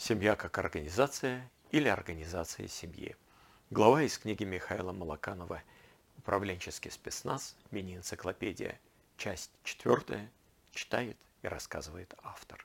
Семья 0.00 0.36
как 0.36 0.56
организация 0.58 1.50
или 1.72 1.88
организация 1.88 2.68
семьи. 2.68 3.16
Глава 3.70 4.02
из 4.02 4.16
книги 4.16 4.44
Михаила 4.44 4.92
Малаканова 4.92 5.60
«Управленческий 6.18 6.92
спецназ. 6.92 7.56
Мини-энциклопедия». 7.72 8.78
Часть 9.16 9.50
четвертая. 9.64 10.30
Читает 10.70 11.16
и 11.42 11.48
рассказывает 11.48 12.14
автор. 12.22 12.64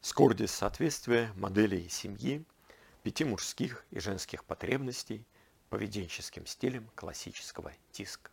Скордис 0.00 0.50
соответствия 0.50 1.32
моделей 1.36 1.88
семьи, 1.88 2.44
пяти 3.04 3.22
мужских 3.22 3.84
и 3.92 4.00
женских 4.00 4.44
потребностей, 4.44 5.24
поведенческим 5.68 6.44
стилем 6.44 6.90
классического 6.96 7.72
тиска. 7.92 8.32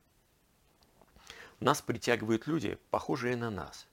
Нас 1.60 1.84
притягивают 1.84 2.48
люди, 2.48 2.80
похожие 2.90 3.36
на 3.36 3.52
нас, 3.52 3.86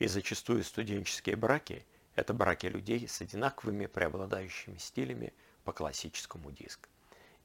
и 0.00 0.08
зачастую 0.08 0.64
студенческие 0.64 1.36
браки– 1.36 1.86
это 2.20 2.34
браки 2.34 2.66
людей 2.66 3.08
с 3.08 3.20
одинаковыми 3.20 3.86
преобладающими 3.86 4.76
стилями 4.76 5.32
по 5.64 5.72
классическому 5.72 6.50
диску. 6.52 6.88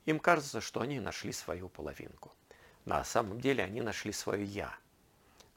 Им 0.05 0.19
кажется, 0.19 0.61
что 0.61 0.81
они 0.81 0.99
нашли 0.99 1.31
свою 1.31 1.69
половинку. 1.69 2.33
На 2.83 3.03
самом 3.03 3.39
деле 3.39 3.63
они 3.63 3.81
нашли 3.81 4.11
свое 4.11 4.43
«я». 4.43 4.75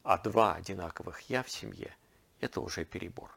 А 0.05 0.17
два 0.19 0.55
одинаковых 0.55 1.21
«я» 1.23 1.43
в 1.43 1.51
семье– 1.51 1.95
это 2.41 2.61
уже 2.61 2.85
перебор. 2.85 3.31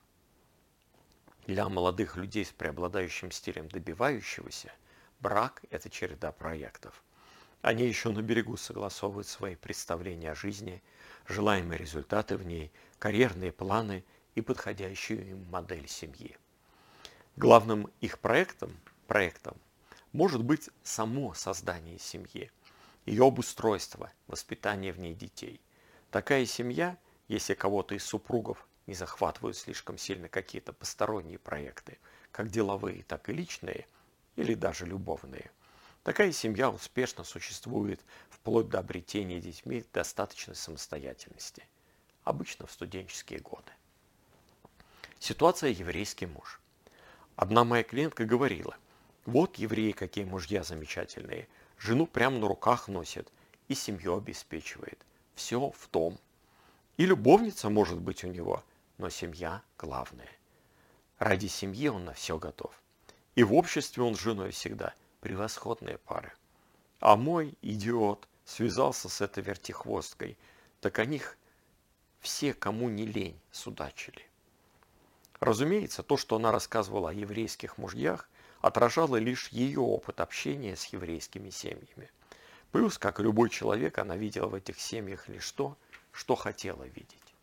Для 1.48 1.68
молодых 1.68 2.16
людей 2.16 2.46
с 2.46 2.52
преобладающим 2.52 3.32
стилем 3.32 3.68
добивающегося 3.68 4.72
брак– 5.20 5.64
это 5.72 5.90
череда 5.90 6.32
проектов. 6.32 7.04
Они 7.62 7.86
еще 7.86 8.12
на 8.12 8.22
берегу 8.22 8.56
согласовывают 8.56 9.28
свои 9.28 9.56
представления 9.56 10.32
о 10.32 10.36
жизни, 10.36 10.82
желаемые 11.28 11.80
результаты 11.80 12.38
в 12.38 12.46
ней, 12.46 12.72
карьерные 13.00 13.52
планы 13.52 14.06
и 14.36 14.42
подходящую 14.42 15.30
им 15.30 15.46
модель 15.50 15.88
семьи. 15.88 16.38
Главным 17.38 17.90
их 18.02 18.20
проектом, 18.20 18.76
проектом 19.08 19.58
может 20.12 20.44
быть 20.44 20.70
само 20.84 21.34
создание 21.34 21.98
семьи, 21.98 22.52
ее 23.06 23.26
обустройство, 23.26 24.12
воспитание 24.28 24.92
в 24.92 25.00
ней 25.00 25.14
детей. 25.14 25.62
Такая 26.12 26.46
семья, 26.46 26.98
если 27.28 27.54
кого-то 27.54 27.96
из 27.96 28.04
супругов 28.04 28.68
не 28.88 28.94
захватывают 28.94 29.58
слишком 29.58 29.98
сильно 29.98 30.28
какие-то 30.28 30.74
посторонние 30.74 31.40
проекты, 31.40 31.98
как 32.32 32.50
деловые, 32.50 33.04
так 33.04 33.30
и 33.30 33.34
личные, 33.34 33.88
или 34.36 34.54
даже 34.54 34.86
любовные. 34.86 35.52
Такая 36.04 36.32
семья 36.32 36.70
успешно 36.70 37.24
существует 37.24 38.02
вплоть 38.30 38.70
до 38.70 38.80
обретения 38.80 39.40
детьми 39.40 39.86
достаточной 39.94 40.56
самостоятельности, 40.56 41.64
обычно 42.24 42.66
в 42.66 42.72
студенческие 42.72 43.40
годы. 43.40 43.72
Ситуация 45.22 45.70
еврейский 45.70 46.26
муж. 46.26 46.60
Одна 47.36 47.64
моя 47.64 47.84
клиентка 47.84 48.26
говорила, 48.26 48.76
вот 49.28 49.58
евреи 49.58 49.92
какие 49.92 50.24
мужья 50.24 50.64
замечательные, 50.64 51.48
жену 51.78 52.08
прямо 52.08 52.40
на 52.40 52.48
руках 52.48 52.88
носит 52.88 53.32
и 53.68 53.76
семью 53.76 54.18
обеспечивает. 54.18 54.98
Все 55.36 55.70
в 55.70 55.88
том. 55.90 56.18
И 56.98 57.06
любовница 57.06 57.70
может 57.70 58.00
быть 58.00 58.24
у 58.24 58.30
него, 58.30 58.64
но 58.98 59.10
семья 59.10 59.62
главная. 59.78 60.32
Ради 61.20 61.46
семьи 61.46 61.88
он 61.88 62.06
на 62.06 62.14
все 62.14 62.40
готов. 62.40 62.74
И 63.36 63.44
в 63.44 63.54
обществе 63.54 64.02
он 64.02 64.16
с 64.16 64.20
женой 64.20 64.50
всегда 64.50 64.96
превосходные 65.20 66.00
пары. 66.00 66.34
А 67.00 67.16
мой 67.16 67.54
идиот 67.62 68.28
связался 68.44 69.08
с 69.08 69.22
этой 69.22 69.44
вертихвосткой, 69.44 70.36
так 70.80 70.98
о 70.98 71.06
них 71.06 71.38
все, 72.22 72.56
кому 72.56 72.90
не 72.90 73.06
лень, 73.06 73.40
судачили. 73.52 74.31
Разумеется, 75.42 76.04
то, 76.04 76.18
что 76.18 76.36
она 76.36 76.52
рассказывала 76.52 77.10
о 77.10 77.14
еврейских 77.14 77.80
мужьях, 77.80 78.30
отражало 78.62 79.16
лишь 79.16 79.48
ее 79.48 79.80
опыт 79.80 80.22
общения 80.22 80.76
с 80.76 80.86
еврейскими 80.86 81.50
семьями. 81.50 82.12
Плюс, 82.72 83.00
как 83.00 83.20
и 83.20 83.24
любой 83.24 83.50
человек, 83.50 83.98
она 83.98 84.16
видела 84.16 84.46
в 84.46 84.54
этих 84.54 84.80
семьях 84.80 85.28
лишь 85.28 85.52
то, 85.52 85.76
что 86.12 86.36
хотела 86.36 86.84
видеть. 86.84 87.34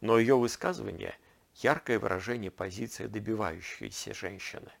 Но 0.00 0.18
ее 0.18 0.36
высказывание– 0.38 1.14
яркое 1.56 1.98
выражение 1.98 2.50
позиции 2.50 3.06
добивающейся 3.06 4.14
женщины. 4.14 4.72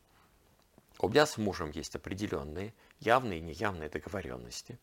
У 0.98 1.10
меня 1.10 1.26
с 1.26 1.36
мужем 1.36 1.70
есть 1.72 1.94
определенные, 1.94 2.72
явные 3.00 3.40
и 3.40 3.42
неявные 3.42 3.90
договоренности. 3.90 4.78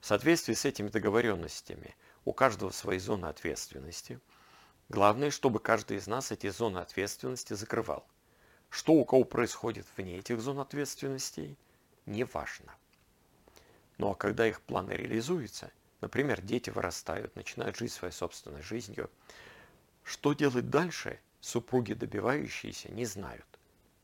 В 0.00 0.06
соответствии 0.06 0.54
с 0.54 0.64
этими 0.64 0.90
договоренностями 0.90 1.96
у 2.24 2.32
каждого 2.32 2.70
свои 2.70 3.00
зоны 3.00 3.26
ответственности– 3.26 4.20
Главное, 4.88 5.30
чтобы 5.30 5.58
каждый 5.58 5.96
из 5.96 6.06
нас 6.06 6.30
эти 6.30 6.48
зоны 6.48 6.78
ответственности 6.78 7.54
закрывал. 7.54 8.06
Что 8.70 8.92
у 8.92 9.04
кого 9.04 9.24
происходит 9.24 9.84
вне 9.96 10.18
этих 10.18 10.40
зон 10.40 10.60
ответственностей, 10.60 11.56
не 12.04 12.24
важно. 12.24 12.72
Ну 13.98 14.10
а 14.10 14.14
когда 14.14 14.46
их 14.46 14.60
планы 14.60 14.92
реализуются, 14.92 15.72
например, 16.00 16.40
дети 16.40 16.70
вырастают, 16.70 17.34
начинают 17.34 17.76
жить 17.76 17.92
своей 17.92 18.12
собственной 18.12 18.62
жизнью, 18.62 19.10
что 20.04 20.34
делать 20.34 20.70
дальше, 20.70 21.18
супруги 21.40 21.94
добивающиеся 21.94 22.92
не 22.92 23.06
знают. 23.06 23.46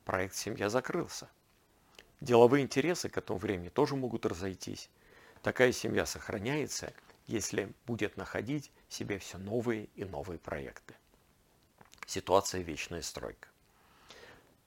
Проект 0.04 0.34
«Семья» 0.34 0.68
закрылся. 0.68 1.28
Деловые 2.20 2.64
интересы 2.64 3.08
к 3.08 3.16
этому 3.16 3.38
времени 3.38 3.68
тоже 3.68 3.94
могут 3.94 4.26
разойтись. 4.26 4.90
Такая 5.42 5.70
семья 5.70 6.06
сохраняется– 6.06 6.92
если 7.26 7.72
будет 7.86 8.16
находить 8.16 8.72
себе 8.88 9.18
все 9.18 9.38
новые 9.38 9.86
и 9.94 10.04
новые 10.04 10.38
проекты. 10.38 10.94
Ситуация 12.06 12.62
вечная 12.62 13.02
стройка. 13.02 13.48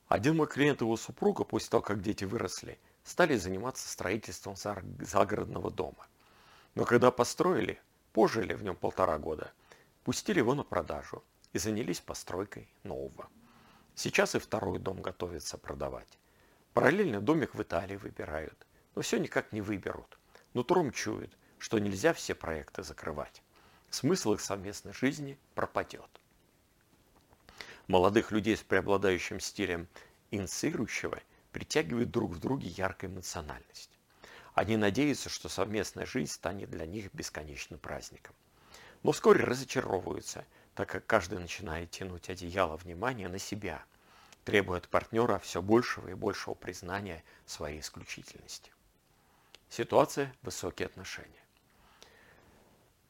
Один 0.07 0.37
мой 0.37 0.47
клиент 0.47 0.81
и 0.81 0.85
его 0.85 0.97
супруга, 0.97 1.43
после 1.43 1.69
того, 1.69 1.81
как 1.81 2.01
дети 2.01 2.23
выросли, 2.25 2.79
стали 3.03 3.35
заниматься 3.37 3.87
строительством 3.87 4.55
загородного 4.55 5.71
дома. 5.71 6.07
Но 6.75 6.85
когда 6.85 7.11
построили, 7.11 7.79
пожили 8.13 8.53
в 8.53 8.63
нем 8.63 8.75
полтора 8.75 9.17
года, 9.17 9.51
пустили 10.03 10.39
его 10.39 10.53
на 10.53 10.63
продажу 10.63 11.23
и 11.53 11.59
занялись 11.59 12.01
постройкой 12.01 12.69
нового. 12.83 13.29
Сейчас 13.95 14.35
и 14.35 14.39
второй 14.39 14.79
дом 14.79 15.01
готовится 15.01 15.57
продавать. 15.57 16.17
Параллельно 16.73 17.21
домик 17.21 17.55
в 17.55 17.61
Италии 17.61 17.95
выбирают, 17.95 18.65
но 18.93 19.01
все 19.01 19.17
никак 19.17 19.53
не 19.53 19.61
выберут. 19.61 20.19
Нутром 20.53 20.91
чуют, 20.91 21.35
что 21.59 21.79
нельзя 21.79 22.13
все 22.13 22.35
проекты 22.35 22.83
закрывать. 22.83 23.41
Смысл 23.89 24.33
их 24.33 24.41
совместной 24.41 24.93
жизни 24.93 25.37
пропадет. 25.53 26.09
Молодых 27.87 28.31
людей 28.31 28.57
с 28.57 28.63
преобладающим 28.63 29.39
стилем 29.39 29.87
инициирующего 30.31 31.21
притягивает 31.51 32.11
друг 32.11 32.31
в 32.31 32.39
друге 32.39 32.67
яркая 32.67 33.09
эмоциональность. 33.09 33.91
Они 34.55 34.75
надеются, 34.75 35.29
что 35.29 35.49
совместная 35.49 36.05
жизнь 36.05 36.31
станет 36.31 36.69
для 36.69 36.85
них 36.85 37.13
бесконечным 37.13 37.79
праздником. 37.79 38.35
Но 39.03 39.11
вскоре 39.11 39.43
разочаровываются, 39.43 40.45
так 40.73 40.89
как 40.89 41.05
каждый 41.05 41.39
начинает 41.39 41.91
тянуть 41.91 42.29
одеяло 42.29 42.75
внимания 42.75 43.27
на 43.27 43.37
себя, 43.37 43.83
требуя 44.45 44.79
от 44.79 44.89
партнера 44.89 45.39
все 45.39 45.61
большего 45.61 46.09
и 46.09 46.13
большего 46.13 46.53
признания 46.53 47.23
своей 47.45 47.81
исключительности. 47.81 48.71
Ситуация– 49.69 50.33
высокие 50.41 50.87
отношения. 50.87 51.44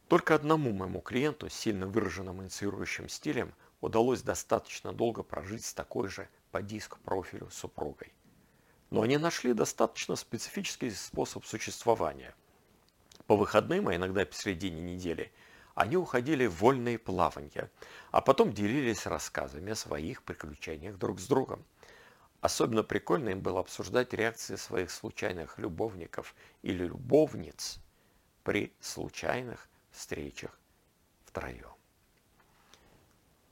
Только 0.08 0.36
одному 0.36 0.72
моему 0.72 1.02
клиенту 1.02 1.50
с 1.50 1.54
сильно 1.54 1.88
выраженным 1.88 2.44
инициирующим 2.44 3.10
стилем 3.10 3.54
удалось 3.82 4.22
достаточно 4.22 4.94
долго 4.94 5.24
прожить 5.24 5.66
с 5.66 5.74
такой 5.74 6.10
же 6.10 6.30
по 6.52 6.62
диск 6.62 7.00
профилю 7.00 7.50
супругой. 7.50 8.14
Но 8.92 9.02
они 9.02 9.18
нашли 9.18 9.54
достаточно 9.54 10.16
специфический 10.16 10.92
способ 10.92 11.44
существования. 11.46 12.36
По 13.26 13.36
выходным, 13.36 13.88
а 13.88 13.96
иногда 13.96 14.26
посередине 14.26 14.82
недели, 14.82 15.32
они 15.74 15.98
уходили 15.98 16.46
в 16.46 16.62
вольные 16.62 17.00
плавания, 17.00 17.72
а 18.12 18.22
потом 18.22 18.54
делились 18.54 19.08
рассказами 19.08 19.72
о 19.72 19.76
своих 19.76 20.22
приключениях 20.22 20.98
друг 20.98 21.20
с 21.20 21.28
другом. 21.28 21.66
Особенно 22.42 22.84
прикольно 22.84 23.30
им 23.30 23.42
было 23.42 23.60
обсуждать 23.60 24.14
реакции 24.14 24.56
своих 24.56 24.92
случайных 24.92 25.58
любовников 25.58 26.36
или 26.62 26.86
любовниц 26.86 27.80
при 28.44 28.72
случайных 28.80 29.68
встречах 29.96 30.58
втроем. 31.26 31.74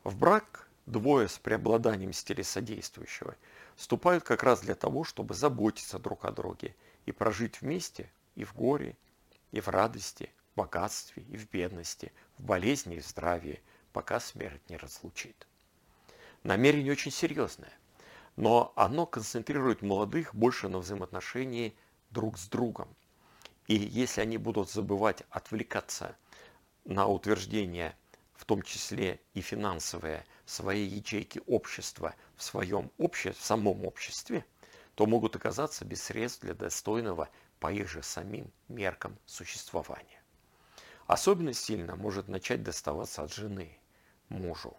В 0.04 0.18
брак 0.18 0.68
двое 0.86 1.28
с 1.28 1.40
преобладанием 1.40 2.14
стиля 2.14 2.44
содействующего 2.44 3.36
вступают 3.76 4.24
как 4.24 4.44
раз 4.44 4.62
для 4.62 4.76
того, 4.76 5.04
чтобы 5.04 5.34
заботиться 5.34 6.00
друг 6.00 6.26
о 6.26 6.32
друге 6.32 6.76
и 7.06 7.12
прожить 7.12 7.62
вместе 7.62 8.12
и 8.36 8.44
в 8.44 8.54
горе, 8.54 8.98
и 9.52 9.62
в 9.62 9.68
радости, 9.70 10.30
в 10.54 10.58
богатстве, 10.58 11.24
и 11.24 11.38
в 11.38 11.50
бедности, 11.50 12.12
в 12.38 12.44
болезни 12.44 12.98
и 12.98 13.00
в 13.00 13.08
здравии, 13.08 13.62
пока 13.94 14.20
смерть 14.20 14.70
не 14.70 14.78
разлучит. 14.78 15.48
Намерение 16.44 16.92
очень 16.92 17.12
серьезное, 17.12 17.74
но 18.36 18.74
оно 18.76 19.06
концентрирует 19.06 19.82
молодых 19.82 20.36
больше 20.36 20.68
на 20.68 20.80
взаимоотношении 20.80 21.76
друг 22.10 22.38
с 22.38 22.48
другом. 22.48 22.90
И 23.68 23.76
если 23.76 24.22
они 24.22 24.38
будут 24.38 24.70
забывать 24.70 25.24
отвлекаться 25.30 26.18
на 26.86 27.08
утверждение 27.08 27.96
в 28.44 28.46
том 28.46 28.62
числе 28.62 29.22
и 29.34 29.42
финансовые, 29.42 30.26
свои 30.46 30.84
ячейки 30.84 31.42
общества 31.48 32.14
в 32.36 32.44
своем 32.44 32.92
обще... 32.98 33.32
в 33.32 33.42
самом 33.42 33.86
обществе, 33.86 34.46
то 34.96 35.06
могут 35.06 35.36
оказаться 35.36 35.86
без 35.86 36.04
средств 36.04 36.42
для 36.42 36.54
достойного 36.54 37.30
по 37.60 37.72
их 37.72 37.88
же 37.90 38.04
самим 38.04 38.52
меркам 38.68 39.18
существования. 39.26 40.22
Особенно 41.08 41.54
сильно 41.54 41.96
может 41.96 42.28
начать 42.28 42.64
доставаться 42.64 43.24
от 43.24 43.34
жены, 43.34 43.78
мужу. 44.30 44.78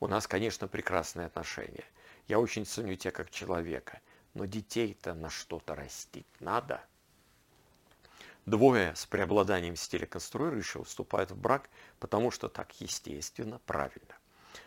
У 0.00 0.06
нас, 0.06 0.26
конечно, 0.26 0.68
прекрасные 0.68 1.26
отношения. 1.26 1.84
Я 2.26 2.40
очень 2.40 2.66
ценю 2.66 2.96
тебя 2.96 3.10
как 3.10 3.30
человека, 3.30 4.00
но 4.34 4.44
детей-то 4.44 5.14
на 5.14 5.30
что-то 5.30 5.74
растить 5.74 6.26
надо. 6.40 6.80
Двое 8.48 8.94
с 8.96 9.04
преобладанием 9.04 9.76
стиля 9.76 10.06
конструирующего 10.06 10.82
вступают 10.82 11.32
в 11.32 11.36
брак, 11.36 11.68
потому 12.00 12.30
что 12.30 12.48
так 12.48 12.72
естественно, 12.80 13.60
правильно. 13.66 14.16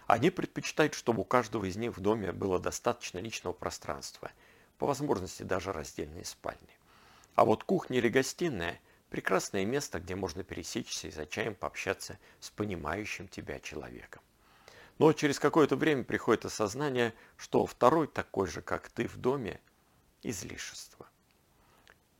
Они 0.05 0.29
предпочитают, 0.29 0.93
чтобы 0.93 1.21
у 1.21 1.25
каждого 1.25 1.65
из 1.65 1.77
них 1.77 1.97
в 1.97 1.99
доме 1.99 2.31
было 2.31 2.59
достаточно 2.59 3.17
личного 3.17 3.53
пространства, 3.53 4.29
по 4.77 4.85
возможности 4.85 5.41
даже 5.41 5.73
раздельные 5.73 6.25
спальни. 6.25 6.77
А 7.33 7.43
вот 7.43 7.63
кухня 7.63 7.97
или 7.97 8.07
гостиная– 8.07 8.79
прекрасное 9.09 9.65
место, 9.65 9.99
где 9.99 10.13
можно 10.13 10.43
пересечься 10.43 11.07
и 11.07 11.11
за 11.11 11.25
чаем 11.25 11.55
пообщаться 11.55 12.19
с 12.39 12.51
понимающим 12.51 13.27
тебя 13.27 13.59
человеком. 13.59 14.21
Но 14.99 15.11
через 15.11 15.39
какое-то 15.39 15.75
время 15.75 16.03
приходит 16.03 16.45
осознание, 16.45 17.15
что 17.35 17.65
второй 17.65 18.05
такой 18.05 18.45
же, 18.45 18.61
как 18.61 18.89
ты 18.89 19.07
в 19.07 19.17
доме, 19.17 19.59
излишество. 20.21 21.07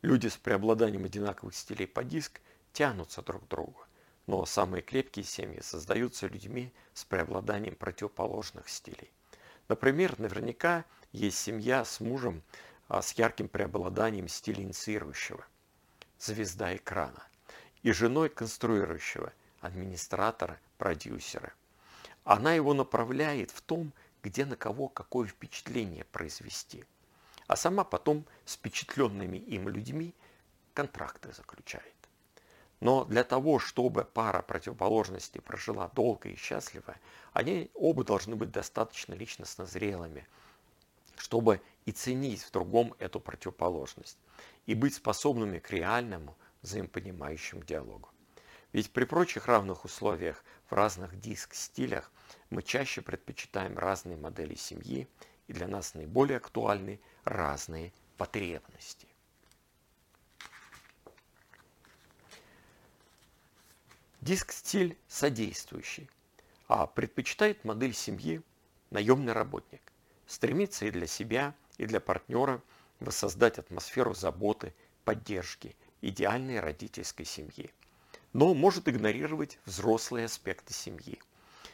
Люди 0.01 0.27
с 0.27 0.37
преобладанием 0.37 1.05
одинаковых 1.05 1.55
стилей 1.55 1.85
по 1.85 2.03
диск 2.03 2.41
тянутся 2.73 3.21
друг 3.21 3.45
к 3.45 3.47
другу, 3.47 3.85
но 4.25 4.45
самые 4.47 4.81
крепкие 4.81 5.23
семьи 5.23 5.59
создаются 5.61 6.25
людьми 6.25 6.73
с 6.95 7.05
преобладанием 7.05 7.75
противоположных 7.75 8.67
стилей. 8.67 9.11
Например, 9.67 10.19
наверняка 10.19 10.85
есть 11.11 11.37
семья 11.37 11.85
с 11.85 11.99
мужем 11.99 12.41
а, 12.87 13.03
с 13.03 13.11
ярким 13.11 13.47
преобладанием 13.47 14.27
стиля 14.27 14.63
инициирующего, 14.63 15.45
звезда 16.17 16.75
экрана, 16.75 17.23
и 17.83 17.91
женой 17.91 18.29
конструирующего, 18.29 19.31
администратора, 19.59 20.59
продюсера. 20.79 21.53
Она 22.23 22.55
его 22.55 22.73
направляет 22.73 23.51
в 23.51 23.61
том, 23.61 23.93
где 24.23 24.45
на 24.45 24.55
кого 24.55 24.87
какое 24.87 25.27
впечатление 25.27 26.05
произвести– 26.05 26.85
а 27.47 27.55
сама 27.55 27.83
потом 27.83 28.25
с 28.45 28.55
впечатленными 28.55 29.37
им 29.37 29.67
людьми 29.69 30.13
контракты 30.73 31.31
заключает. 31.33 31.93
Но 32.79 33.05
для 33.05 33.23
того, 33.23 33.59
чтобы 33.59 34.03
пара 34.03 34.41
противоположностей 34.41 35.39
прожила 35.39 35.89
долго 35.89 36.29
и 36.29 36.35
счастливо, 36.35 36.95
они 37.31 37.69
оба 37.75 38.03
должны 38.03 38.35
быть 38.35 38.51
достаточно 38.51 39.13
личностно 39.13 39.65
зрелыми, 39.65 40.27
чтобы 41.15 41.61
и 41.85 41.91
ценить 41.91 42.41
в 42.41 42.51
другом 42.51 42.95
эту 42.97 43.19
противоположность, 43.19 44.17
и 44.65 44.73
быть 44.73 44.95
способными 44.95 45.59
к 45.59 45.69
реальному 45.71 46.35
взаимопонимающему 46.63 47.63
диалогу. 47.63 48.09
Ведь 48.73 48.91
при 48.91 49.03
прочих 49.03 49.47
равных 49.47 49.85
условиях 49.85 50.43
в 50.69 50.73
разных 50.73 51.19
диск-стилях 51.19 52.11
мы 52.49 52.63
чаще 52.63 53.01
предпочитаем 53.01 53.77
разные 53.77 54.17
модели 54.17 54.55
семьи 54.55 55.07
и 55.47 55.53
для 55.53 55.67
нас 55.67 55.93
наиболее 55.93 56.37
актуальны 56.37 56.99
разные 57.23 57.93
потребности. 58.17 59.07
Диск-стиль 64.21 64.97
содействующий, 65.07 66.09
а 66.67 66.85
предпочитает 66.85 67.63
модель 67.65 67.93
семьи 67.93 68.41
наемный 68.91 69.33
работник. 69.33 69.81
Стремится 70.27 70.85
и 70.85 70.91
для 70.91 71.07
себя, 71.07 71.55
и 71.77 71.85
для 71.85 71.99
партнера 71.99 72.61
воссоздать 72.99 73.57
атмосферу 73.57 74.13
заботы, 74.13 74.73
поддержки, 75.03 75.75
идеальной 76.01 76.59
родительской 76.59 77.25
семьи. 77.25 77.73
Но 78.33 78.53
может 78.53 78.87
игнорировать 78.87 79.57
взрослые 79.65 80.25
аспекты 80.25 80.73
семьи, 80.73 81.19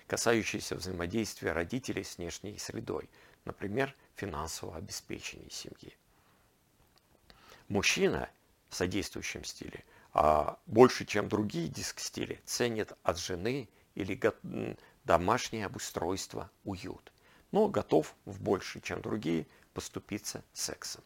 касающиеся 0.07 0.75
взаимодействия 0.75 1.51
родителей 1.51 2.03
с 2.03 2.17
внешней 2.17 2.57
средой– 2.57 3.09
например, 3.47 3.95
финансового 4.15 4.77
обеспечения 4.77 5.49
семьи. 5.49 5.97
Мужчина 7.67 8.29
в 8.69 8.75
содействующем 8.75 9.44
стиле 9.44 9.83
а 10.13 10.57
больше, 10.65 11.05
чем 11.05 11.29
другие 11.29 11.67
диск-стили, 11.67 12.41
ценит 12.44 12.94
от 13.03 13.19
жены 13.19 13.69
или 13.94 14.19
домашнее 15.03 15.67
обустройство, 15.67 16.49
уют, 16.63 17.13
но 17.51 17.67
готов 17.67 18.15
в 18.25 18.41
больше, 18.41 18.79
чем 18.81 19.01
другие, 19.01 19.45
поступиться 19.73 20.43
сексом. 20.53 21.03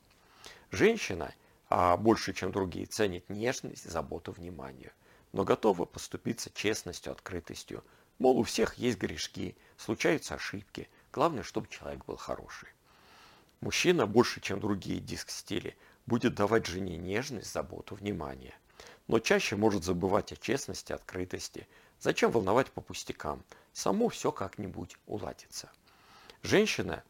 Женщина 0.71 1.33
а 1.67 1.97
больше, 1.97 2.33
чем 2.33 2.53
другие, 2.53 2.85
ценит 2.85 3.29
нежность, 3.29 3.89
заботу, 3.89 4.31
внимание, 4.31 4.93
но 5.33 5.43
готова 5.43 5.83
поступиться 5.83 6.49
честностью, 6.53 7.11
открытостью. 7.11 7.83
Мол, 8.17 8.39
у 8.39 8.43
всех 8.43 8.75
есть 8.75 8.97
грешки, 8.97 9.57
случаются 9.77 10.35
ошибки– 10.35 10.89
Главное, 11.11 11.43
чтобы 11.43 11.67
человек 11.67 12.05
был 12.05 12.15
хороший. 12.15 12.69
Мужчина 13.59 14.07
больше, 14.07 14.39
чем 14.39 14.59
другие 14.59 14.99
диск-стили, 14.99 15.77
будет 16.05 16.35
давать 16.35 16.65
жене 16.65 16.97
нежность, 16.97 17.51
заботу, 17.51 17.95
внимание. 17.95 18.55
Но 19.07 19.19
чаще 19.19 19.55
может 19.55 19.83
забывать 19.83 20.31
о 20.31 20.37
честности, 20.37 20.93
открытости. 20.93 21.67
Зачем 21.99 22.31
волновать 22.31 22.71
по 22.71 22.81
пустякам? 22.81 23.43
Само 23.73 24.09
все 24.09 24.31
как-нибудь 24.31 24.97
уладится. 25.05 25.69
Женщина, 26.43 27.03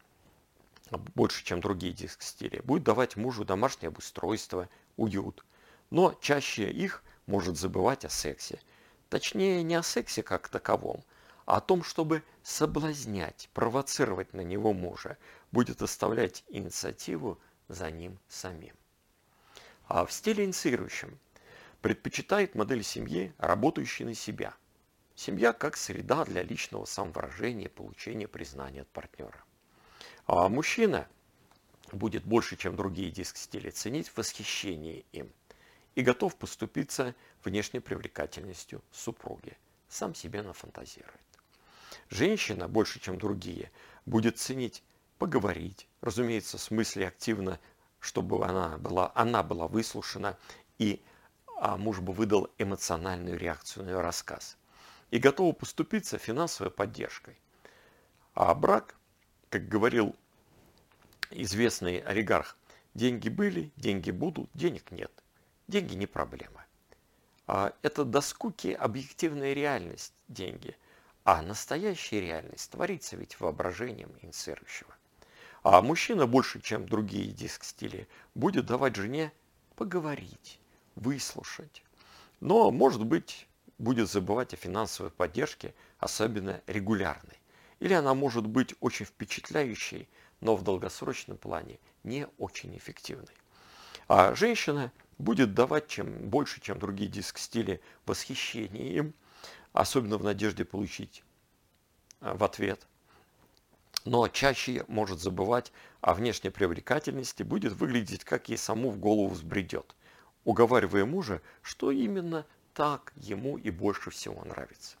больше, 0.90 1.44
чем 1.44 1.60
другие 1.60 1.92
диск-стили, 1.92 2.60
будет 2.64 2.82
давать 2.82 3.16
мужу 3.16 3.44
домашнее 3.44 3.88
обустройство, 3.88 4.68
уют. 4.96 5.44
Но 5.90 6.12
чаще 6.20 6.70
их 6.70 7.02
может 7.26 7.56
забывать 7.56 8.04
о 8.04 8.10
сексе. 8.10 8.60
Точнее, 9.08 9.62
не 9.62 9.76
о 9.76 9.82
сексе 9.82 10.22
как 10.22 10.48
таковом, 10.48 11.04
о 11.44 11.60
том, 11.60 11.82
чтобы 11.82 12.22
соблазнять, 12.42 13.48
провоцировать 13.52 14.32
на 14.32 14.42
него 14.42 14.72
мужа, 14.72 15.18
будет 15.50 15.82
оставлять 15.82 16.44
инициативу 16.48 17.38
за 17.68 17.90
ним 17.90 18.18
самим. 18.28 18.74
А 19.86 20.06
в 20.06 20.12
стиле 20.12 20.44
инициирующем 20.44 21.18
предпочитает 21.80 22.54
модель 22.54 22.84
семьи, 22.84 23.34
работающей 23.38 24.04
на 24.04 24.14
себя. 24.14 24.54
Семья 25.14 25.52
как 25.52 25.76
среда 25.76 26.24
для 26.24 26.42
личного 26.42 26.84
самовыражения 26.84 27.68
получения 27.68 28.28
признания 28.28 28.82
от 28.82 28.88
партнера. 28.88 29.44
А 30.26 30.48
мужчина 30.48 31.06
будет 31.90 32.24
больше, 32.24 32.56
чем 32.56 32.76
другие 32.76 33.10
диск-стили, 33.10 33.70
ценить 33.70 34.10
восхищение 34.16 35.04
им 35.12 35.30
и 35.94 36.02
готов 36.02 36.36
поступиться 36.36 37.14
внешней 37.44 37.80
привлекательностью 37.80 38.82
супруги. 38.90 39.56
Сам 39.88 40.14
себе 40.14 40.42
нафантазирует. 40.42 41.20
Женщина, 42.12 42.68
больше 42.68 43.00
чем 43.00 43.16
другие, 43.16 43.70
будет 44.04 44.36
ценить 44.36 44.82
поговорить, 45.18 45.88
разумеется, 46.02 46.58
в 46.58 46.60
смысле 46.60 47.08
активно, 47.08 47.58
чтобы 48.00 48.44
она 48.44 48.76
была, 48.76 49.10
она 49.14 49.42
была 49.42 49.66
выслушана, 49.66 50.36
и 50.76 51.02
а 51.56 51.78
муж 51.78 52.00
бы 52.00 52.12
выдал 52.12 52.50
эмоциональную 52.58 53.38
реакцию 53.38 53.86
на 53.86 53.90
ее 53.92 54.02
рассказ. 54.02 54.58
И 55.10 55.18
готова 55.18 55.54
поступиться 55.54 56.18
финансовой 56.18 56.70
поддержкой. 56.70 57.40
А 58.34 58.54
брак, 58.54 58.94
как 59.48 59.66
говорил 59.66 60.14
известный 61.30 62.00
олигарх, 62.00 62.58
деньги 62.92 63.30
были, 63.30 63.72
деньги 63.76 64.10
будут, 64.10 64.50
денег 64.52 64.90
нет. 64.90 65.10
Деньги 65.66 65.94
не 65.94 66.06
проблема. 66.06 66.66
А 67.46 67.72
это 67.80 68.04
до 68.04 68.20
скуки 68.20 68.68
объективная 68.68 69.54
реальность 69.54 70.12
деньги. 70.28 70.76
А 71.24 71.40
настоящая 71.42 72.20
реальность 72.20 72.70
творится 72.70 73.16
ведь 73.16 73.38
воображением 73.38 74.12
инициирующего. 74.22 74.94
А 75.62 75.80
мужчина 75.80 76.26
больше, 76.26 76.60
чем 76.60 76.88
другие 76.88 77.30
диск-стили, 77.30 78.08
будет 78.34 78.66
давать 78.66 78.96
жене 78.96 79.32
поговорить, 79.76 80.58
выслушать. 80.96 81.84
Но, 82.40 82.72
может 82.72 83.04
быть, 83.04 83.46
будет 83.78 84.10
забывать 84.10 84.52
о 84.52 84.56
финансовой 84.56 85.12
поддержке, 85.12 85.74
особенно 85.98 86.60
регулярной. 86.66 87.38
Или 87.78 87.94
она 87.94 88.14
может 88.14 88.46
быть 88.46 88.74
очень 88.80 89.06
впечатляющей, 89.06 90.08
но 90.40 90.56
в 90.56 90.64
долгосрочном 90.64 91.36
плане 91.36 91.78
не 92.02 92.26
очень 92.38 92.76
эффективной. 92.76 93.34
А 94.08 94.34
женщина 94.34 94.92
будет 95.18 95.54
давать 95.54 95.86
чем 95.86 96.28
больше, 96.28 96.60
чем 96.60 96.80
другие 96.80 97.08
диск-стили, 97.08 97.80
восхищение 98.06 98.94
им, 98.94 99.14
особенно 99.72 100.18
в 100.18 100.24
надежде 100.24 100.64
получить 100.64 101.24
э, 102.20 102.34
в 102.34 102.44
ответ. 102.44 102.86
Но 104.04 104.26
чаще 104.28 104.84
может 104.88 105.20
забывать 105.20 105.72
о 106.00 106.14
внешней 106.14 106.50
привлекательности, 106.50 107.42
будет 107.42 107.72
выглядеть, 107.72 108.24
как 108.24 108.48
ей 108.48 108.56
саму 108.56 108.90
в 108.90 108.98
голову 108.98 109.28
взбредет, 109.28 109.94
уговаривая 110.44 111.04
мужа, 111.04 111.40
что 111.62 111.90
именно 111.92 112.44
так 112.74 113.12
ему 113.16 113.58
и 113.58 113.70
больше 113.70 114.10
всего 114.10 114.44
нравится. 114.44 114.96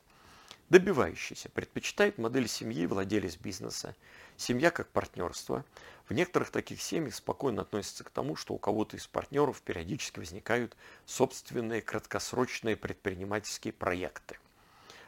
добивающийся, 0.68 1.50
предпочитает 1.50 2.16
модель 2.16 2.48
семьи 2.48 2.86
владелец 2.86 3.36
бизнеса, 3.36 3.94
семья 4.38 4.70
как 4.70 4.88
партнерство. 4.88 5.66
В 6.08 6.14
некоторых 6.14 6.50
таких 6.50 6.80
семьях 6.80 7.14
спокойно 7.14 7.62
относятся 7.62 8.04
к 8.04 8.10
тому, 8.10 8.36
что 8.36 8.54
у 8.54 8.58
кого-то 8.58 8.96
из 8.96 9.06
партнеров 9.06 9.60
периодически 9.60 10.18
возникают 10.18 10.76
собственные 11.04 11.82
краткосрочные 11.82 12.76
предпринимательские 12.76 13.74
проекты. 13.74 14.38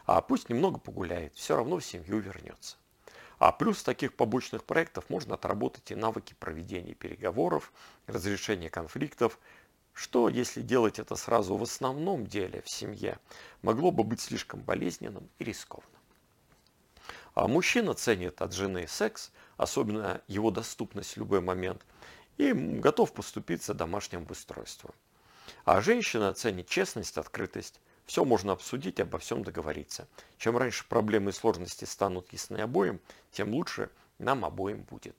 А 0.06 0.20
пусть 0.20 0.48
немного 0.48 0.78
погуляет, 0.78 1.34
все 1.34 1.56
равно 1.56 1.78
в 1.78 1.84
семью 1.84 2.18
вернется. 2.18 2.76
А 3.38 3.52
плюс 3.52 3.82
таких 3.82 4.14
побочных 4.14 4.64
проектов 4.64 5.08
можно 5.08 5.34
отработать 5.34 5.90
и 5.90 5.94
навыки 5.94 6.34
проведения 6.38 6.94
переговоров, 6.94 7.72
разрешения 8.06 8.70
конфликтов, 8.70 9.38
что, 9.92 10.28
если 10.28 10.60
делать 10.60 10.98
это 10.98 11.16
сразу 11.16 11.56
в 11.56 11.62
основном 11.62 12.26
деле 12.26 12.62
в 12.62 12.68
семье, 12.68 13.18
могло 13.62 13.90
бы 13.90 14.04
быть 14.04 14.20
слишком 14.20 14.60
болезненным 14.60 15.28
и 15.38 15.44
рискованным. 15.44 15.90
А 17.34 17.48
мужчина 17.48 17.94
ценит 17.94 18.42
от 18.42 18.52
жены 18.52 18.86
секс, 18.86 19.32
особенно 19.56 20.20
его 20.28 20.50
доступность 20.50 21.14
в 21.14 21.16
любой 21.18 21.40
момент, 21.40 21.84
и 22.36 22.52
готов 22.52 23.12
поступиться 23.12 23.74
домашним 23.74 24.22
обустройством. 24.22 24.94
А 25.64 25.80
женщина 25.80 26.32
ценит 26.34 26.68
честность, 26.68 27.18
открытость, 27.18 27.80
все 28.06 28.24
можно 28.24 28.52
обсудить, 28.52 29.00
обо 29.00 29.18
всем 29.18 29.42
договориться. 29.42 30.06
Чем 30.38 30.56
раньше 30.56 30.86
проблемы 30.86 31.30
и 31.30 31.34
сложности 31.34 31.84
станут 31.84 32.32
ясны 32.32 32.58
обоим, 32.58 33.00
тем 33.32 33.52
лучше 33.52 33.90
нам 34.18 34.44
обоим 34.44 34.82
будет. 34.82 35.16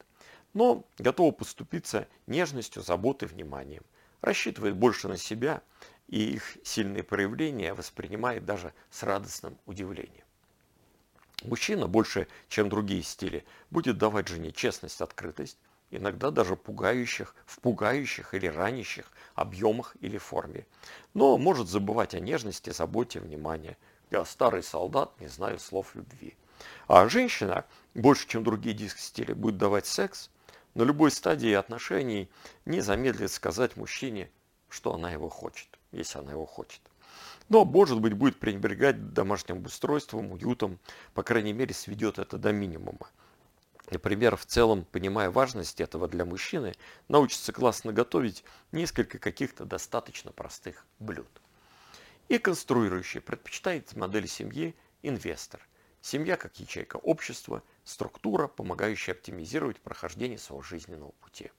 Но 0.54 0.86
готова 0.98 1.32
поступиться 1.32 2.08
нежностью, 2.28 2.82
заботой, 2.82 3.28
вниманием. 3.28 3.84
Рассчитывает 4.22 4.76
больше 4.76 5.08
на 5.08 5.18
себя 5.18 5.62
и 6.08 6.36
их 6.36 6.58
сильные 6.64 7.04
проявления 7.04 7.74
воспринимает 7.74 8.46
даже 8.46 8.74
с 8.92 9.04
радостным 9.04 9.58
удивлением. 9.66 10.24
Мужчина 11.44 11.88
больше, 11.88 12.28
чем 12.48 12.70
другие 12.70 13.04
стили, 13.04 13.46
будет 13.70 13.98
давать 13.98 14.28
жене 14.28 14.52
честность, 14.52 15.02
открытость, 15.02 15.58
иногда 15.92 16.32
даже 16.32 16.56
пугающих, 16.56 17.36
в 17.46 17.60
пугающих 17.60 18.34
или 18.34 18.48
ранящих 18.48 19.06
объемах 19.36 19.96
или 20.02 20.18
форме. 20.18 20.66
Но 21.14 21.38
может 21.38 21.68
забывать 21.68 22.14
о 22.14 22.20
нежности, 22.20 22.72
заботе, 22.72 23.20
внимании. 23.20 23.78
Я 24.12 24.26
старый 24.26 24.64
солдат, 24.64 25.12
не 25.20 25.28
знаю 25.28 25.60
слов 25.60 25.96
любви. 25.96 26.36
А 26.88 27.08
женщина, 27.10 27.66
больше 27.94 28.28
чем 28.28 28.44
другие 28.44 28.76
диск-стили, 28.76 29.34
будет 29.34 29.58
давать 29.58 29.86
секс, 29.86 30.30
на 30.74 30.84
любой 30.84 31.12
стадии 31.12 31.54
отношений 31.54 32.30
не 32.66 32.82
замедлит 32.82 33.32
сказать 33.32 33.78
мужчине, 33.78 34.30
что 34.70 34.94
она 34.94 35.12
его 35.12 35.30
хочет, 35.30 35.68
если 35.92 36.20
она 36.20 36.32
его 36.32 36.46
хочет. 36.46 36.82
Но, 37.48 37.64
может 37.64 38.02
быть, 38.02 38.14
будет 38.14 38.40
пренебрегать 38.40 39.14
домашним 39.14 39.64
устройством, 39.64 40.32
уютом, 40.32 40.80
по 41.14 41.24
крайней 41.24 41.54
мере, 41.54 41.74
сведет 41.74 42.20
это 42.20 42.38
до 42.38 42.52
минимума. 42.52 43.08
Например, 43.92 44.36
в 44.36 44.46
целом, 44.46 44.86
понимая 44.86 45.30
важность 45.30 45.80
этого 45.80 46.08
для 46.08 46.26
мужчины, 46.26 46.74
научится 47.08 47.54
классно 47.54 47.94
готовить 47.94 48.44
несколько 48.72 49.20
каких-то 49.20 49.66
достаточно 49.66 50.32
простых 50.32 50.86
блюд. 51.00 51.30
И 52.28 52.40
конструирующий 52.40 53.22
предпочитает 53.22 53.96
модель 53.96 54.28
семьи 54.28 54.76
инвестор. 55.04 55.62
Семья 56.02 56.36
как 56.36 56.60
ячейка 56.60 56.98
общества, 56.98 57.64
структура, 57.84 58.48
помогающая 58.48 59.14
оптимизировать 59.14 59.80
прохождение 59.80 60.40
своего 60.40 60.64
жизненного 60.64 61.12
пути. 61.22 61.52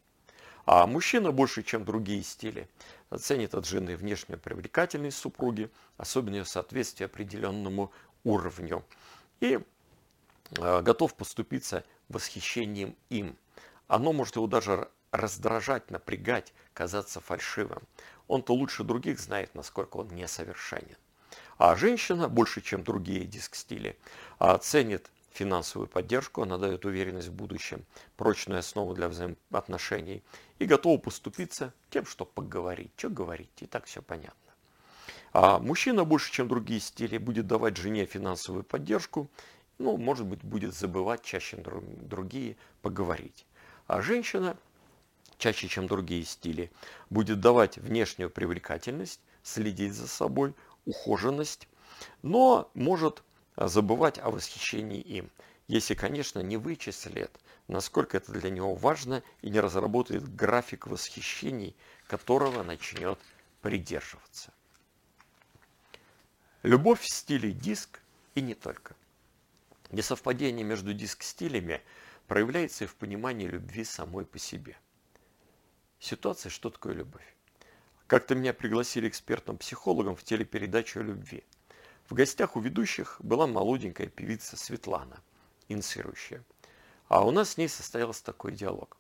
А 0.65 0.87
мужчина 0.89 1.31
больше, 1.31 1.63
чем 1.63 1.85
другие 1.85 2.25
стили, 2.25 2.69
оценит 3.09 3.55
от 3.55 3.67
жены 3.67 3.97
внешнюю 3.97 4.41
привлекательность 4.41 5.17
супруги, 5.17 5.71
особенно 5.97 6.37
ее 6.37 6.45
соответствие 6.45 7.07
определенному 7.07 7.93
уровню. 8.25 8.85
И 9.39 9.61
э, 10.59 10.83
готов 10.83 11.15
поступиться 11.15 11.85
восхищением 12.09 12.97
им. 13.11 13.37
Оно 13.89 14.13
может 14.13 14.37
его 14.37 14.47
даже 14.47 14.89
раздражать, 15.13 15.91
напрягать, 15.91 16.53
казаться 16.75 17.21
фальшивым. 17.21 17.83
Он-то 18.29 18.55
лучше 18.55 18.85
других 18.85 19.21
знает, 19.21 19.55
насколько 19.55 19.99
он 19.99 20.09
несовершенен. 20.09 20.97
А 21.59 21.75
женщина, 21.77 22.29
больше 22.29 22.61
чем 22.61 22.83
другие 22.83 23.25
диск-стили, 23.25 23.97
ценит 24.61 25.11
финансовую 25.33 25.89
поддержку, 25.89 26.43
она 26.43 26.59
дает 26.59 26.85
уверенность 26.85 27.29
в 27.29 27.33
будущем, 27.33 27.85
прочную 28.17 28.59
основу 28.59 28.95
для 28.95 29.09
взаимоотношений 29.09 30.23
и 30.59 30.67
готова 30.67 30.99
поступиться 30.99 31.73
тем, 31.91 32.05
что 32.05 32.25
поговорить. 32.25 32.91
Что 32.97 33.11
говорить, 33.11 33.51
и 33.59 33.67
так 33.67 33.85
все 33.85 34.03
понятно. 34.03 34.35
А 35.33 35.59
мужчина 35.59 36.05
больше, 36.05 36.33
чем 36.33 36.49
другие 36.49 36.81
стили, 36.81 37.19
будет 37.19 37.47
давать 37.47 37.77
жене 37.77 38.07
финансовую 38.07 38.65
поддержку 38.65 39.31
ну, 39.79 39.97
может 39.97 40.27
быть, 40.27 40.43
будет 40.43 40.75
забывать 40.75 41.23
чаще 41.23 41.57
другие 41.57 42.57
поговорить. 42.83 43.47
А 43.87 44.01
женщина, 44.01 44.57
чаще, 45.39 45.69
чем 45.69 45.87
другие 45.87 46.25
стили, 46.25 46.71
будет 47.11 47.41
давать 47.41 47.77
внешнюю 47.79 48.31
привлекательность, 48.31 49.21
следить 49.43 49.95
за 49.95 50.09
собой, 50.09 50.55
ухоженность, 50.87 51.69
но 52.23 52.71
может 52.75 53.23
забывать 53.57 54.19
о 54.19 54.31
восхищении 54.31 55.01
им, 55.01 55.31
если, 55.69 55.95
конечно, 55.95 56.41
не 56.41 56.57
вычислит, 56.57 57.31
насколько 57.69 58.17
это 58.17 58.33
для 58.33 58.51
него 58.51 58.75
важно 58.75 59.23
и 59.43 59.51
не 59.51 59.61
разработает 59.61 60.35
график 60.35 60.87
восхищений, 60.87 61.77
которого 62.07 62.63
начнет 62.63 63.19
придерживаться. 63.63 64.53
Любовь 66.63 67.01
в 67.01 67.09
стиле 67.09 67.53
диск 67.53 68.01
и 68.35 68.41
не 68.41 68.55
только– 68.55 68.97
Несовпадение 69.91 70.65
между 70.65 70.93
диск-стилями 70.93 71.83
проявляется 72.27 72.85
и 72.85 72.87
в 72.87 72.97
понимании 72.97 73.47
любви 73.47 73.85
самой 73.85 74.25
по 74.25 74.39
себе. 74.39 74.77
Ситуация 76.01 76.51
«Что 76.51 76.71
такое 76.71 76.95
любовь?» 76.95 77.37
Как-то 78.07 78.35
меня 78.35 78.53
пригласили 78.53 79.09
экспертом-психологом 79.09 80.15
в 80.15 80.23
телепередачу 80.23 81.01
о 81.01 81.03
любви. 81.03 81.45
В 82.09 82.15
гостях 82.15 82.57
у 82.57 82.61
ведущих 82.61 83.17
была 83.21 83.47
молоденькая 83.47 84.07
певица 84.07 84.57
Светлана, 84.57 85.21
инициирующая. 85.69 86.45
А 87.09 87.27
у 87.27 87.31
нас 87.31 87.51
с 87.51 87.57
ней 87.57 87.69
состоялся 87.69 88.25
такой 88.25 88.53
диалог. 88.53 88.97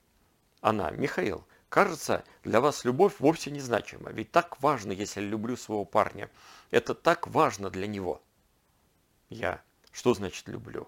Она, 0.60 0.90
Михаил, 0.90 1.46
кажется, 1.68 2.24
для 2.42 2.60
вас 2.60 2.84
любовь 2.84 3.14
вовсе 3.20 3.50
не 3.52 3.60
значима, 3.60 4.10
ведь 4.10 4.32
так 4.32 4.60
важно, 4.60 4.90
если 4.90 5.20
люблю 5.20 5.56
своего 5.56 5.84
парня. 5.84 6.30
Это 6.70 6.94
так 6.94 7.28
важно 7.28 7.70
для 7.70 7.86
него. 7.86 8.22
Я, 9.28 9.62
что 9.96 10.12
значит 10.12 10.46
люблю? 10.46 10.86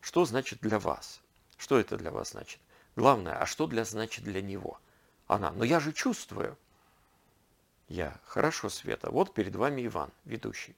Что 0.00 0.24
значит 0.24 0.58
для 0.58 0.80
вас? 0.80 1.20
Что 1.56 1.78
это 1.78 1.96
для 1.96 2.10
вас 2.10 2.30
значит? 2.32 2.60
Главное, 2.96 3.40
а 3.40 3.46
что 3.46 3.68
для 3.68 3.84
значит 3.84 4.24
для 4.24 4.42
него? 4.42 4.80
Она, 5.28 5.52
но 5.52 5.62
я 5.62 5.78
же 5.78 5.92
чувствую. 5.92 6.58
Я, 7.86 8.18
хорошо, 8.24 8.68
Света, 8.68 9.12
вот 9.12 9.34
перед 9.34 9.54
вами 9.54 9.86
Иван, 9.86 10.10
ведущий. 10.24 10.74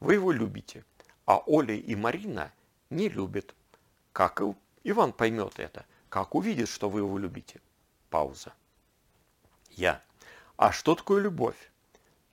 Вы 0.00 0.14
его 0.14 0.32
любите, 0.32 0.84
а 1.24 1.38
Оля 1.46 1.76
и 1.76 1.94
Марина 1.94 2.52
не 2.90 3.08
любят. 3.08 3.54
Как 4.12 4.42
Иван 4.82 5.12
поймет 5.12 5.60
это? 5.60 5.86
Как 6.08 6.34
увидит, 6.34 6.68
что 6.68 6.90
вы 6.90 7.00
его 7.00 7.18
любите? 7.18 7.60
Пауза. 8.10 8.52
Я. 9.70 10.02
А 10.56 10.72
что 10.72 10.96
такое 10.96 11.22
любовь? 11.22 11.70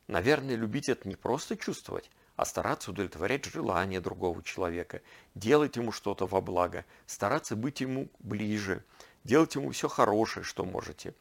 Наверное, 0.08 0.56
любить 0.56 0.90
это 0.90 1.08
не 1.08 1.16
просто 1.16 1.56
чувствовать, 1.58 2.10
а 2.40 2.46
стараться 2.46 2.92
удовлетворять 2.92 3.44
желания 3.44 4.00
другого 4.00 4.42
человека, 4.42 5.02
делать 5.36 5.76
ему 5.76 5.92
что-то 5.92 6.26
во 6.26 6.40
благо, 6.40 6.86
стараться 7.06 7.58
быть 7.58 7.82
ему 7.82 8.08
ближе, 8.20 8.86
делать 9.26 9.56
ему 9.56 9.72
все 9.72 9.90
хорошее, 9.90 10.46
что 10.46 10.64
можете, 10.64 11.14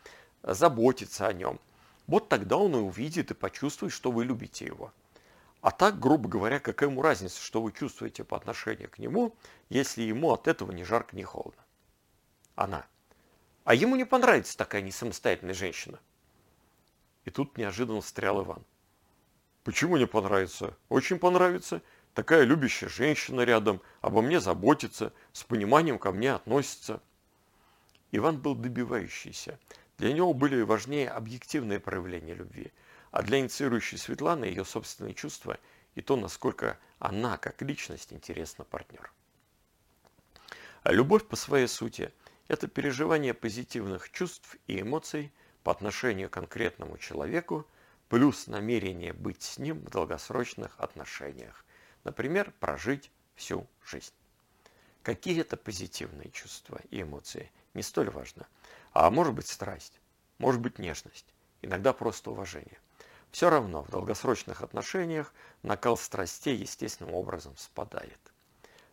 заботиться 0.45 1.27
о 1.27 1.33
нем. 1.33 1.59
Вот 2.07 2.29
тогда 2.29 2.57
он 2.57 2.77
и 2.77 2.79
увидит 2.79 3.33
и 3.33 3.35
почувствует, 3.35 3.93
что 3.93 4.13
вы 4.13 4.27
любите 4.27 4.67
его. 4.67 4.93
А 5.61 5.73
так, 5.73 5.99
грубо 5.99 6.29
говоря, 6.29 6.61
какая 6.61 6.89
ему 6.89 7.03
разница, 7.03 7.43
что 7.43 7.63
вы 7.63 7.73
чувствуете 7.73 8.23
по 8.23 8.37
отношению 8.37 8.89
к 8.89 8.99
нему, 8.99 9.35
если 9.71 10.03
ему 10.03 10.31
от 10.31 10.47
этого 10.47 10.71
ни 10.71 10.85
жарко, 10.85 11.17
ни 11.17 11.25
холодно? 11.25 11.65
Она. 12.55 12.87
А 13.65 13.75
ему 13.75 13.97
не 13.97 14.05
понравится 14.05 14.57
такая 14.57 14.83
несамостоятельная 14.83 15.55
женщина. 15.55 15.99
И 17.25 17.31
тут 17.31 17.59
неожиданно 17.59 18.03
встрял 18.03 18.41
Иван. 18.41 18.63
Почему 19.69 19.99
не 19.99 20.07
понравится? 20.07 20.75
Очень 20.89 21.19
понравится. 21.19 21.83
Такая 22.15 22.45
любящая 22.45 22.89
женщина 22.89 23.43
рядом, 23.43 23.83
обо 24.01 24.23
мне 24.23 24.41
заботится, 24.41 25.13
с 25.35 25.45
пониманием 25.45 25.99
ко 25.99 26.11
мне 26.11 26.33
относится. 26.33 27.03
Иван 28.11 28.39
был 28.39 28.55
добивающийся. 28.55 29.59
Для 29.99 30.15
него 30.15 30.33
были 30.33 30.63
важнее 30.63 31.11
объективные 31.11 31.81
проявления 31.81 32.33
любви, 32.33 32.73
а 33.11 33.23
для 33.23 33.41
инициирующей 33.41 33.99
Светланы 33.99 34.47
ее 34.47 34.65
собственные 34.65 35.13
чувства 35.13 35.59
и 35.95 36.01
то, 36.01 36.17
насколько 36.17 36.79
она, 36.99 37.37
как 37.37 37.61
личность, 37.61 38.11
интересна 38.11 38.65
партнер. 38.65 39.13
А 40.83 40.93
любовь 40.95 41.27
по 41.27 41.37
своей 41.37 41.69
сути– 41.69 42.11
это 42.49 42.69
переживание 42.69 43.35
позитивных 43.35 44.11
чувств 44.13 44.57
и 44.67 44.81
эмоций 44.81 45.31
по 45.63 45.73
отношению 45.73 46.31
к 46.31 46.33
конкретному 46.33 46.97
человеку– 46.97 47.67
плюс 48.09 48.47
намерение 48.47 49.13
быть 49.13 49.43
с 49.43 49.59
ним 49.59 49.81
в 49.81 49.91
долгосрочных 49.91 50.75
отношениях. 50.79 51.65
Например, 52.05 52.53
прожить 52.59 53.11
всю 53.35 53.67
жизнь. 53.85 54.13
Какие 55.03 55.41
это 55.41 55.57
позитивные 55.57 56.31
чувства 56.31 56.81
и 56.91 57.03
эмоции, 57.03 57.51
не 57.75 57.83
столь 57.83 58.11
важно. 58.11 58.47
А 58.93 59.11
может 59.11 59.35
быть 59.35 59.47
страсть, 59.47 60.01
может 60.39 60.61
быть 60.61 60.79
нежность, 60.79 61.27
иногда 61.63 61.93
просто 61.93 62.31
уважение. 62.31 62.79
Все 63.31 63.51
равно 63.51 63.83
в 63.83 63.91
долгосрочных 63.91 64.63
отношениях 64.63 65.35
накал 65.63 65.97
страстей 65.97 66.57
естественным 66.57 67.15
образом 67.15 67.57
спадает. 67.57 68.19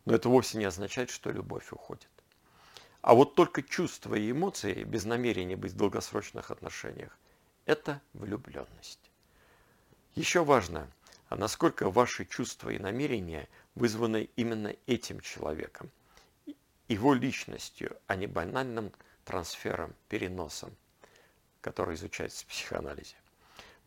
Но 0.03 0.13
это 0.13 0.29
вовсе 0.29 0.57
не 0.57 0.65
означает, 0.65 1.09
что 1.09 1.31
любовь 1.31 1.71
уходит. 1.71 2.09
А 3.01 3.13
вот 3.13 3.35
только 3.35 3.63
чувства 3.63 4.15
и 4.15 4.31
эмоции 4.31 4.83
без 4.83 5.05
намерения 5.05 5.55
быть 5.55 5.71
в 5.71 5.77
долгосрочных 5.77 6.51
отношениях– 6.51 7.17
это 7.65 8.01
влюбленность. 8.13 9.11
Еще 10.15 10.43
важно, 10.43 10.89
насколько 11.29 11.89
ваши 11.89 12.25
чувства 12.25 12.69
и 12.69 12.79
намерения 12.79 13.47
вызваны 13.75 14.29
именно 14.35 14.75
этим 14.85 15.19
человеком, 15.19 15.89
его 16.87 17.13
личностью, 17.13 17.97
а 18.07 18.15
не 18.15 18.27
банальным 18.27 18.91
трансфером, 19.25 19.93
переносом, 20.07 20.75
который 21.61 21.95
изучается 21.95 22.43
в 22.43 22.47
психоанализе. 22.47 23.15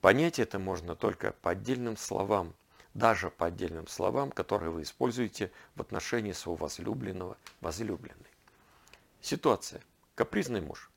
Понять 0.01 0.39
это 0.39 0.59
можно 0.59 0.95
только 0.95 1.33
по 1.33 1.51
отдельным 1.51 1.97
словам, 1.97 2.55
даже 2.95 3.31
по 3.31 3.47
отдельным 3.47 3.87
словам, 3.87 4.31
которые 4.31 4.71
вы 4.71 4.83
используете 4.83 5.53
в 5.77 5.81
отношении 5.81 6.33
своего 6.33 6.57
возлюбленного, 6.57 7.37
возлюбленной. 7.61 8.31
Ситуация. 9.21 9.81
Капризный 10.15 10.61
муж. 10.61 10.91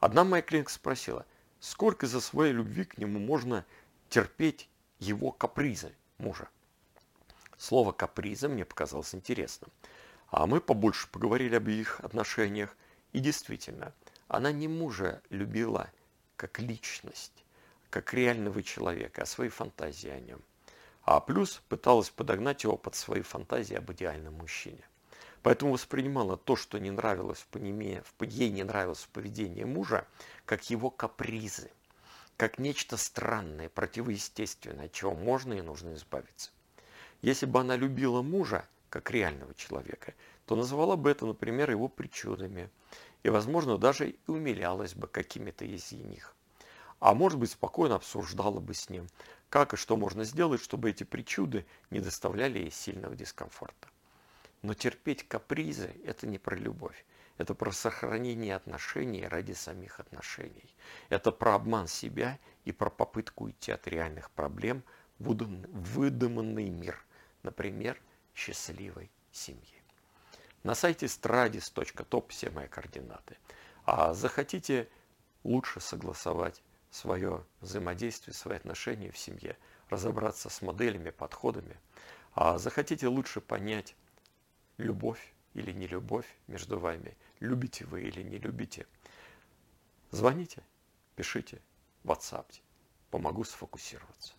Одна 0.00 0.24
моя 0.24 0.42
клиентка 0.42 0.72
спросила, 0.72 1.24
сколько 1.60 2.06
за 2.06 2.20
своей 2.20 2.52
любви 2.52 2.84
к 2.84 2.98
нему 2.98 3.18
можно 3.18 3.64
терпеть 4.08 4.68
его 4.98 5.30
капризы 5.30 5.94
мужа. 6.18 6.48
Слово 7.56 7.92
каприза 7.92 8.48
мне 8.48 8.64
показалось 8.64 9.14
интересным. 9.14 9.70
А 10.30 10.46
мы 10.46 10.60
побольше 10.60 11.08
поговорили 11.08 11.56
об 11.56 11.68
их 11.68 12.00
отношениях. 12.00 12.76
И 13.12 13.20
действительно, 13.20 13.92
она 14.28 14.52
не 14.52 14.68
мужа 14.68 15.22
любила 15.30 15.90
как 16.36 16.60
личность, 16.60 17.44
как 17.90 18.12
реального 18.12 18.62
человека, 18.62 19.22
а 19.22 19.26
свои 19.26 19.48
фантазии 19.48 20.10
о 20.10 20.20
нем. 20.20 20.40
А 21.02 21.20
плюс 21.20 21.62
пыталась 21.68 22.10
подогнать 22.10 22.64
его 22.64 22.76
под 22.76 22.94
свои 22.94 23.22
фантазии 23.22 23.74
об 23.74 23.90
идеальном 23.90 24.34
мужчине. 24.34 24.84
Поэтому 25.48 25.72
воспринимала 25.72 26.36
то, 26.36 26.56
что 26.56 26.78
не 26.78 26.90
нравилось 26.90 27.38
в 27.38 27.46
пониме, 27.46 28.04
ей 28.20 28.50
не 28.50 28.64
нравилось 28.64 28.98
в 28.98 29.08
поведении 29.08 29.64
мужа, 29.64 30.06
как 30.44 30.68
его 30.68 30.90
капризы, 30.90 31.70
как 32.36 32.58
нечто 32.58 32.98
странное, 32.98 33.70
противоестественное, 33.70 34.84
от 34.84 34.92
чего 34.92 35.14
можно 35.14 35.54
и 35.54 35.62
нужно 35.62 35.94
избавиться. 35.94 36.50
Если 37.22 37.46
бы 37.46 37.60
она 37.60 37.76
любила 37.76 38.20
мужа, 38.20 38.68
как 38.90 39.10
реального 39.10 39.54
человека, 39.54 40.12
то 40.44 40.54
назвала 40.54 40.96
бы 40.96 41.10
это, 41.10 41.24
например, 41.24 41.70
его 41.70 41.88
причудами, 41.88 42.68
и, 43.22 43.30
возможно, 43.30 43.78
даже 43.78 44.10
и 44.10 44.18
умилялась 44.26 44.92
бы 44.92 45.06
какими-то 45.06 45.64
из 45.64 45.90
них. 45.92 46.36
А 47.00 47.14
может 47.14 47.38
быть, 47.38 47.52
спокойно 47.52 47.94
обсуждала 47.94 48.60
бы 48.60 48.74
с 48.74 48.90
ним, 48.90 49.06
как 49.48 49.72
и 49.72 49.78
что 49.78 49.96
можно 49.96 50.24
сделать, 50.24 50.60
чтобы 50.60 50.90
эти 50.90 51.04
причуды 51.04 51.64
не 51.88 52.00
доставляли 52.00 52.58
ей 52.58 52.70
сильного 52.70 53.16
дискомфорта. 53.16 53.88
Но 54.62 54.74
терпеть 54.74 55.26
капризы– 55.26 55.94
это 56.04 56.26
не 56.26 56.38
про 56.38 56.56
любовь. 56.56 57.04
Это 57.36 57.54
про 57.54 57.70
сохранение 57.70 58.56
отношений 58.56 59.26
ради 59.26 59.52
самих 59.52 60.00
отношений. 60.00 60.74
Это 61.08 61.30
про 61.30 61.54
обман 61.54 61.86
себя 61.86 62.38
и 62.64 62.72
про 62.72 62.90
попытку 62.90 63.44
уйти 63.44 63.70
от 63.70 63.86
реальных 63.86 64.30
проблем 64.32 64.82
в 65.20 65.34
выдуманный 65.34 66.68
мир. 66.68 67.00
Например, 67.44 68.00
счастливой 68.34 69.10
семьи. 69.30 69.82
На 70.64 70.74
сайте 70.74 71.06
stradis.top 71.06 72.26
все 72.28 72.50
мои 72.50 72.66
координаты. 72.66 73.36
А 73.84 74.12
захотите 74.12 74.88
лучше 75.44 75.80
согласовать 75.80 76.62
свое 76.90 77.44
взаимодействие, 77.60 78.34
свои 78.34 78.56
отношения 78.56 79.12
в 79.12 79.18
семье, 79.18 79.56
разобраться 79.88 80.50
с 80.50 80.62
моделями, 80.62 81.10
подходами, 81.10 81.76
а 82.34 82.58
захотите 82.58 83.06
лучше 83.06 83.40
понять 83.40 83.94
любовь 84.78 85.34
или 85.54 85.72
не 85.72 85.86
любовь 85.86 86.26
между 86.46 86.78
вами, 86.78 87.16
любите 87.40 87.84
вы 87.84 88.02
или 88.02 88.22
не 88.22 88.38
любите, 88.38 88.86
звоните, 90.10 90.62
пишите, 91.16 91.60
в 92.04 92.10
WhatsApp, 92.10 92.46
помогу 93.10 93.44
сфокусироваться. 93.44 94.34